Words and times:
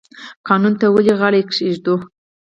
قانون 0.47 0.73
ته 0.79 0.85
ولې 0.93 1.13
غاړه 1.19 1.41
کیږدو؟ 1.51 1.95